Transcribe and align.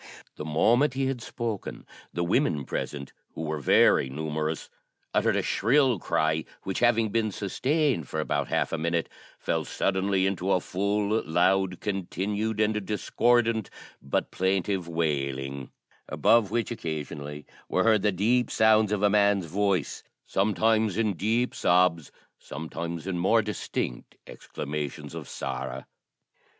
The 0.35 0.45
moment 0.45 0.95
he 0.95 1.05
had 1.05 1.21
spoken, 1.21 1.85
the 2.11 2.23
women 2.23 2.65
present, 2.65 3.13
who 3.35 3.43
were 3.43 3.59
very 3.59 4.09
numerous, 4.09 4.67
uttered 5.13 5.35
a 5.35 5.43
shrill 5.43 5.99
cry, 5.99 6.43
which, 6.63 6.79
having 6.79 7.09
been 7.09 7.31
sustained 7.31 8.07
for 8.09 8.19
about 8.19 8.47
half 8.47 8.73
a 8.73 8.79
minute, 8.79 9.09
fell 9.37 9.63
suddenly 9.63 10.25
into 10.25 10.53
a 10.53 10.59
full, 10.59 11.21
loud, 11.23 11.81
continued, 11.81 12.59
and 12.59 12.83
discordant 12.83 13.69
but 14.01 14.31
plaintive 14.31 14.87
wailing, 14.87 15.69
above 16.09 16.49
which 16.49 16.71
occasionally 16.71 17.45
were 17.69 17.83
heard 17.83 18.01
the 18.01 18.11
deep 18.11 18.49
sounds 18.49 18.91
of 18.91 19.03
a 19.03 19.09
man's 19.11 19.45
voice, 19.45 20.01
sometimes 20.25 20.97
in 20.97 21.13
deep 21.13 21.53
sobs, 21.53 22.11
sometimes 22.39 23.05
in 23.05 23.19
more 23.19 23.43
distinct 23.43 24.15
exclamations 24.25 25.13
of 25.13 25.29
sorrow. 25.29 25.85